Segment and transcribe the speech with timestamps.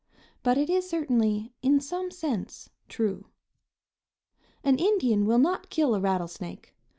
[0.41, 3.27] but it is certainly, in some sense, true.
[4.63, 6.73] An Indian will not kill a rattlesnake.